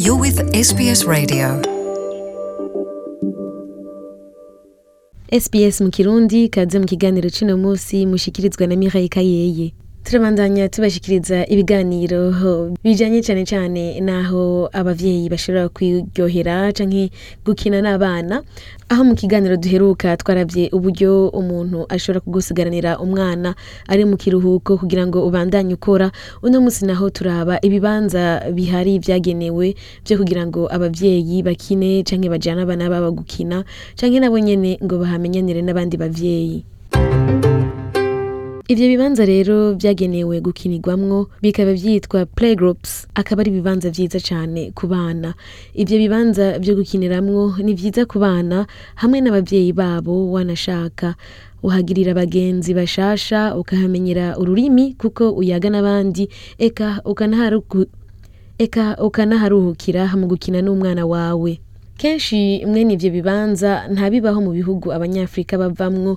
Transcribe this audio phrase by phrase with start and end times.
[0.00, 1.46] You're with SBS Radio.
[5.32, 9.66] SBS mu Kirundi kaze mu kiganiro cino munsi mushikirizwa na Mirayi Kayeye.
[10.04, 12.22] turabandanya tubashyikiriza ibiganiro
[12.84, 14.42] bijyanye cyane cyane naho
[14.80, 17.02] ababyeyi bashobora kwiryohera canke
[17.44, 18.34] gukina n'abana
[18.92, 23.50] aho mu kiganiro duheruka twarabye uburyo umuntu ashobora kugusigaranira umwana
[23.92, 26.06] ari mu kiruhuko kugira ngo ubandanye ukora
[26.46, 28.24] uno munsi naho turaba ibibanza
[28.56, 29.66] bihari vyagenewe
[30.04, 33.56] byo kugira ngo ababyeyi bakine canke bajane abana babo gukina
[33.98, 36.58] canke nabo nyene ngo bahamenyanire n'abandi bavyeyi
[38.70, 45.30] Ibyo bibanza rero byagenewe gukinirwamwo bikaba byitwa playgroups akaba ari ibibanza byiza cyane ku bana.
[45.82, 48.58] Ivyo bibanza byo gukiniramwo ni vyiza ku bana
[49.00, 51.06] hamwe n’ababyeyi babo wanashaka.
[51.66, 56.24] Uhagirira abagenzi bashasha, ukahamenyera ururimi kuko uyaga n'abandi,
[58.64, 61.52] eka ukanaharuhukira mu gukina n'umwana wawe.
[62.00, 62.40] Kenshi
[62.70, 66.12] mwene ivyo bibanza ntabibaho mu bihugu Abanyafurika bavamwo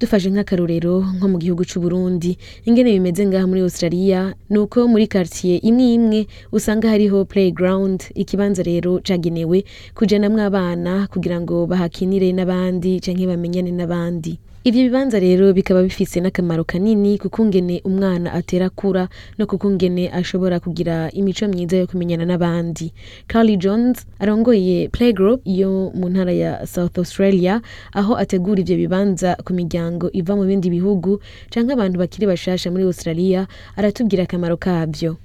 [0.00, 2.30] dufashe nk'akarorero nko mu gihugu c'Uburundi
[2.68, 4.20] ingene bimeze ngaha muri Australia
[4.52, 6.20] nuko muri quartier imwe imwe
[6.56, 9.58] usanga hariho playground ikibanza rero cagenewe
[9.98, 14.32] kujanamwo abana kugira ngo bahakinire n'abandi canke bamenyane n'abandi.
[14.64, 20.08] Ibyo bibanza rero bikaba bifise n'akamaro kanini kuko ngene umwana atera akura no kuko ngene
[20.20, 22.88] ashobora kugira imico myiza yo kumenyana n'abandi.
[23.28, 27.60] Carly Jones arongoye Playgroup yo mu ntara ya South Australia
[27.92, 31.20] aho ategura ibyo bibanza ku miryango iva mu bindi bihugu
[31.52, 33.44] cyangwa abantu bakiri bashasha muri Australia
[33.76, 35.20] aratubwira akamaro kabyo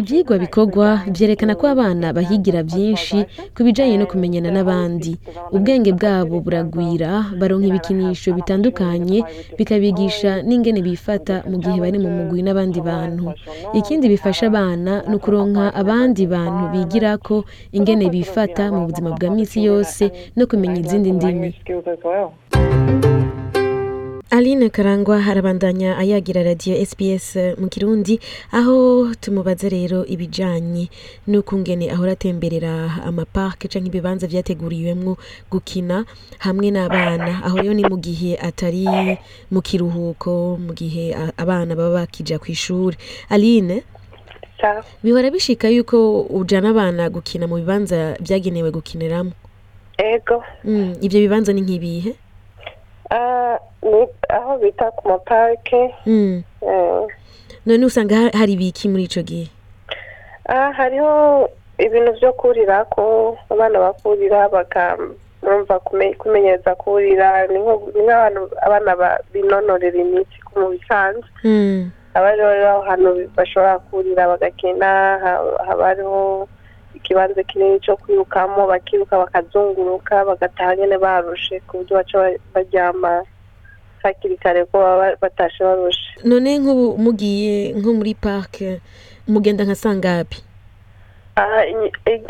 [0.00, 3.24] ibyigwa bikorwa byerekana ko abana bahigira byinshi
[3.56, 5.16] ku bijanye no kumenyana n'abandi.
[5.56, 9.18] Ubwenge bwabo buragwira bararira baronka ibikinisho bitandukanye
[9.58, 13.26] bikabigisha n'ingene bifata mu gihe bari mu mugwi n'abandi bantu
[13.80, 17.36] ikindi bifasha abana ni ukuronka abandi bantu bigira ko
[17.76, 20.02] ingene bifata mu buzima bwa misi yose
[20.36, 21.48] no kumenya izindi ndimi
[24.32, 28.14] Aline Karangwa harabandanya ayagira radiyo SPS mu Kirundi
[28.54, 30.86] aho tumubaza rero ibijanye
[31.26, 32.72] n'ukungene ahora atemberera
[33.10, 35.12] amaparke canke ibibanza vyateguriwemwo
[35.50, 35.96] gukina
[36.46, 38.86] hamwe n'abana aho rero ni mu gihe atari
[39.52, 40.32] mu kiruhuko
[40.64, 41.04] mu gihe
[41.42, 42.02] abana baba
[42.40, 42.96] ku ishuri
[43.34, 43.82] Aline
[45.02, 45.96] bihora bishika yuko
[46.38, 49.34] ujana abana gukina mu bibanza byagenewe gukiniramwo
[50.70, 52.12] mm, ibyo bibanza ni nk'ibihe
[53.10, 53.58] Uh,
[54.30, 56.46] aho bita ku maparike hmm.
[56.62, 57.02] eh.
[57.66, 59.50] none usanga hari ibiki muri icyo gihe
[60.46, 61.42] ah, hariho
[61.82, 65.74] ibintu byo kurira ko abana bakurira bakamva
[66.22, 67.58] kumenyereza kurira ni
[68.06, 68.90] nk'abantu abana
[69.34, 71.90] binonorera imiti mu bisanzwe hmm.
[72.14, 74.90] haba rero ahantu bashobora kurira bagakina
[75.66, 76.20] haba hariho
[76.96, 82.18] ikibanza kinini cyo kwirukamo bakiruka bakazunguruka bagataha nyine barushe ku buryo baca
[82.54, 83.12] baryama
[84.02, 88.68] hakiri kare ko baba batashe barushe none nk'ubu mugiye nko muri parike
[89.32, 90.36] mugenda nka sangabi
[91.38, 91.62] ah,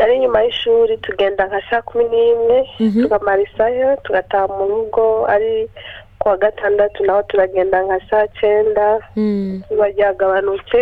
[0.03, 3.01] ari inyuma y'ishuri tugenda nka saa kumi n'imwe mhm.
[3.03, 5.05] tukamara isaha tugataha mu rugo
[5.35, 5.53] ari
[6.21, 8.87] kuwa gatandatu naho turagenda nka saa cyenda
[9.69, 9.93] biba hmm.
[9.97, 10.81] ryagabanutse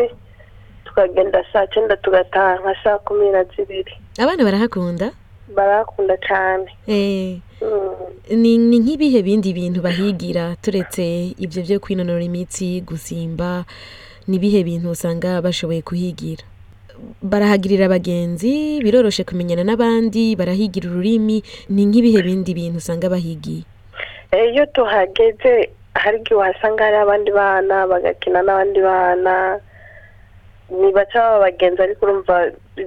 [0.98, 5.12] tukagenda saa cyenda tugataha nka saa kumi na zibiri abana barahakunda
[5.56, 7.38] barahakunda cyane eh.
[7.62, 8.34] hmm.
[8.42, 11.06] ni nk'ibihe bindi bintu bahigira turetse
[11.38, 13.62] ibyo byo kwinonora imitsi gusimba
[14.28, 16.42] n'ibihe bintu usanga bashoboye kuhigira
[17.22, 23.62] barahagirira bagenzi biroroshe kumenyana n'abandi barahigira ururimi ni nk'ibihe bindi bintu usanga bahigiye
[24.34, 25.70] iyo tuhageze
[26.02, 29.34] hari igihe uhasanga hari abandi bana bagakina n'abandi bana
[30.70, 32.34] ntibaca babagenzi ariko urumva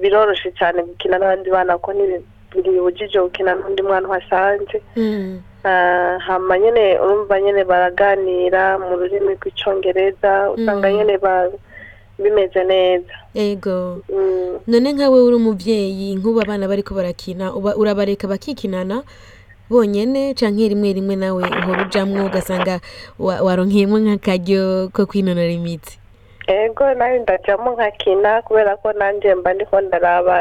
[0.02, 5.26] biroroshye cyane gukina n'abandi bana ko ntibibujije gukina n'undi mwana uhasanze hmm.
[5.70, 10.94] ah, hama nyine urumva nyine baraganira mu rurimi rw'icyongereza usanga hmm.
[10.96, 11.14] nyine
[12.22, 13.76] bimeze neza yego
[14.06, 14.54] hmm.
[14.70, 17.44] none nkawe uri umubyeyi nk'ubu abana bari ko barakina
[17.82, 18.96] urabareka bakikinana
[19.70, 22.74] bonyine cyangwa rimwe rimwe nawe uhora ujyamo ugasanga
[23.44, 24.62] waronkeyemo nk'akaryo
[24.94, 25.94] ko kwinonora imitsi
[26.48, 30.36] yego nawe ndajyamo nkakina kubera ko nanjye mba ndiho ndaraba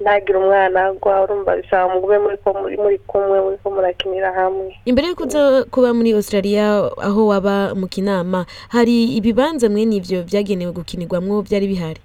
[0.00, 2.36] ntagira umwana gwa urumva bisaba mube muri
[2.82, 5.40] muri kumwe muri ko murakinira hamwe imbere y'uko uza
[5.72, 6.64] kuba muri australia
[7.08, 8.38] aho waba mu kinama
[8.74, 12.00] hari ibibanza mwene nibyo byagenewe gukinirwamo byari bihari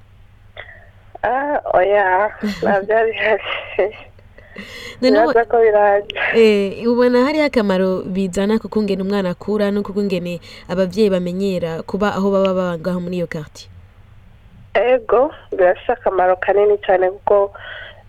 [1.32, 2.48] ah, oya oh
[2.86, 3.46] nta bihari
[6.92, 10.34] ubona hariho akamaro bizana kuko ngene umwana akura no kuko ngene
[10.72, 13.68] abavyeyi bamenyera kuba aho baba bangaho muri iyo quartier
[14.92, 15.22] ego
[15.58, 17.38] birafise akamaro kanini cyane kuko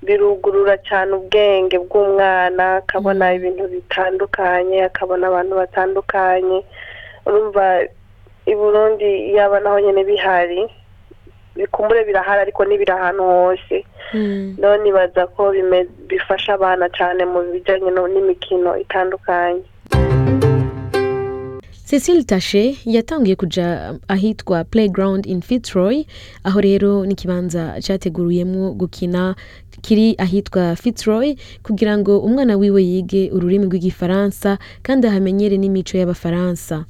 [0.07, 3.37] birugurura cyane ubwenge bw'umwana akabona mm.
[3.37, 6.59] ibintu bitandukanye akabona abantu batandukanye
[7.27, 7.67] urumva
[8.47, 10.63] i burundi yaba naho nyine bihari
[11.57, 13.77] bikumbure birahari ariko n'ibiri ahantu hose
[14.13, 14.57] hmm.
[14.61, 15.43] none ibaza ko
[16.09, 19.65] bifasha abana cyane mu bijyanye n'imikino itandukanye
[21.87, 25.97] Cecile Tashe yatangiye kujya ahitwa Playground in Fitzroy
[26.45, 29.23] aho rero n'ikibanza cyateguruyemo gukina
[29.83, 36.85] kiri ahitwa Fitzroy kugira ngo umwana wiwe yige ururimi rw'igifaransa kandi ahamenyere n'imico y'abafaransa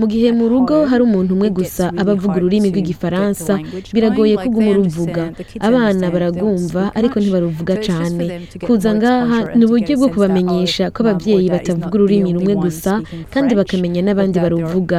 [0.00, 3.52] mu gihe mu rugo hari umuntu umwe gusa abavuga ururimi rw'igifaransa
[3.94, 5.22] biragoye kuguma uruvuga
[5.66, 8.24] abana baragumva ariko ntibaruvuga cyane
[8.64, 12.92] kuza ngaha ni uburyo bwo oh, kubamenyesha ko ababyeyi batavuga ururimi rumwe gusa
[13.32, 14.98] kandi bakamenya n'abandi baruvuga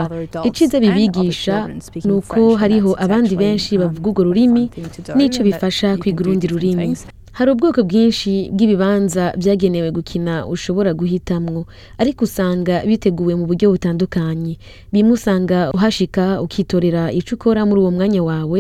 [0.50, 1.56] icyiza bibigisha
[2.08, 4.64] ni uko hariho abandi benshi um, bavuga urwo rurimi
[5.16, 6.48] n'icyo bifasha kwiga urundi
[7.40, 11.58] hari ubwoko bwinshi bw'ibibanza byagenewe gukina ushobora guhitamo
[12.02, 14.54] ariko usanga biteguwe mu buryo butandukanye
[14.94, 18.60] bimwe usanga uhashika ukitorera icyo ukora muri uwo mwanya wawe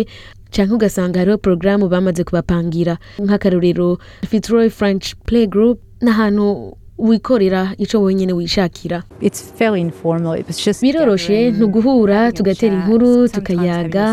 [0.53, 2.93] cyangwa ugasanga hariho porogaramu bamaze kubapangira
[3.25, 3.89] nk'akarorero
[4.31, 6.45] fitroy french play group n'ahantu
[7.07, 8.97] wikorera icyo wenyine wishakira
[10.83, 14.05] biroroshe ni uguhura tugatera inkuru tukayaga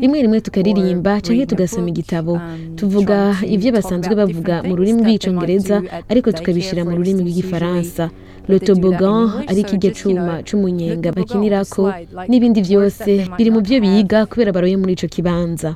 [0.00, 2.32] rimwe rimwe tukaririmba cyangwa tugasoma igitabo
[2.78, 3.16] tuvuga
[3.54, 5.76] ibyo basanzwe bavuga mu rurimi rw'icyongereza
[6.10, 8.02] ariko tukabishyira mu rurimi rw'igifaransa
[8.48, 11.82] rotobogan ari kijya cyuma cy'umunyenga bakinira ko
[12.30, 15.70] n'ibindi byose biri mu byo biga kubera baroye muri icyo kibanza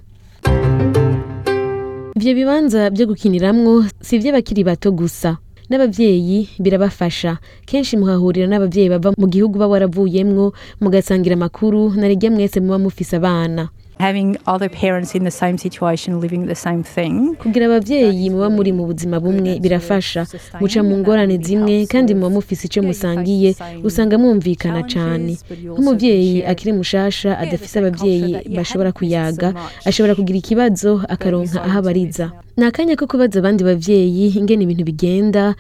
[2.17, 3.73] ibyo bibanza byo gukiniramwo
[4.07, 5.31] si iby'abakiri bato gusa
[5.69, 7.31] n'ababyeyi birabafasha
[7.69, 10.45] kenshi muhahurira n'ababyeyi bava mu gihugu baba waravuyemwo
[10.83, 13.65] mugasangira amakuru na mwese muba mufise abana
[14.03, 18.73] having other parents in the same situation living the same thing kugira ababyeyi muba muri
[18.73, 20.27] mu buzima bumwe birafasha
[20.61, 23.51] muca mu ngorane zimwe kandi muba mufise icyo musangiye
[23.89, 25.33] usanga mwumvikana cyane
[25.73, 28.29] nk'umubyeyi akiri mushasha adafise ababyeyi
[28.59, 29.49] bashobora kuyaga
[29.89, 32.27] ashobora kugira ikibazo akaronka aho abariza
[32.59, 35.55] ni akanya ko kubaza abandi babyeyi ingene ibintu bigenda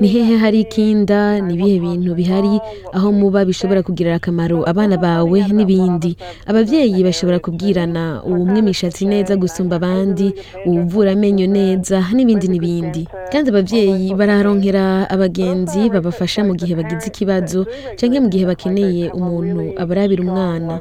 [0.00, 2.60] ni hehe hari ikinda ni ibihe bintu bihari
[2.92, 6.16] aho muba bishobora kugirira akamaro abana bawe n'ibindi
[6.48, 10.32] ababyeyi bashobora kubwirana uwumwe imishatsi neza gusumba abandi
[10.66, 17.58] uwuvura amenyo neza n'ibindi n'ibindi kandi ababyeyi bararonkera abagenzi babafasha mu gihe bagize ikibazo
[17.98, 20.72] cyangwa mu gihe bakeneye umuntu abarabira umwana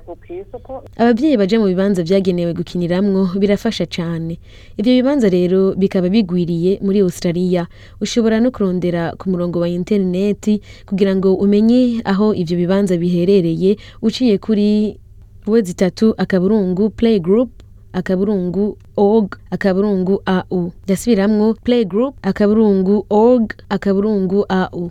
[1.03, 4.33] ababyeyi bajya mu bibanza byagenewe gukiniramo birafasha cyane
[4.79, 7.67] ibyo bibanza rero bikaba bigwiriye muri australia
[8.03, 10.53] ushobora ushobora no kurondera ku murongo wa interineti
[10.87, 11.81] kugira ngo umenye
[12.11, 13.71] aho ibyo bibanza biherereye
[14.07, 14.67] uciye kuri
[15.49, 15.57] www
[16.23, 17.49] akaburungu playgroup
[17.99, 18.63] akaburungu
[19.09, 23.45] org akaburungu au ndasubiramwo playgroup akaburungu org
[23.75, 24.85] akaburungu au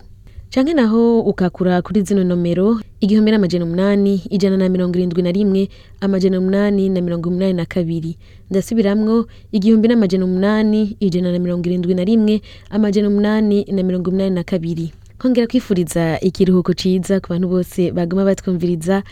[0.55, 2.69] canke naho ukakura kuri zino nomero
[3.05, 5.63] igihumbi n'amajana umunani ijana na mirongo irindwi na rimwe
[6.03, 8.13] amajana umunani na mirongo umunani na kabiri
[8.51, 12.35] ndasubiramwo igihumbi n'amajana umunani ijana na mirongo irindwi na rimwe
[12.67, 14.91] amajana umunani na mirongo umunani na kabiri
[15.21, 19.03] nkongera kwifuriza ikiruhuko ciza ku bantu bose baguma batwumviriza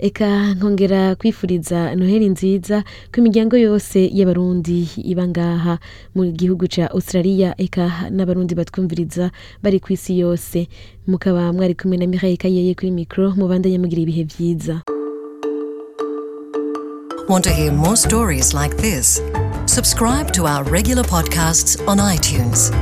[0.00, 2.80] eka nkongera kwifuriza noheli nziza
[3.12, 5.76] ku imiryango yose y'abarundi ibangaha
[6.16, 9.28] mu gihugu cya australia eka n'abarundi batwumviriza
[9.60, 10.68] bari ku isi yose
[11.04, 14.74] mukaba mwari kumwe na mireille kayeye kuri mikro mubandanye mugira ibihe byiza
[17.28, 19.20] Want to hear more stories like this?
[19.66, 22.72] Subscribe to our regular podcasts on iTunes.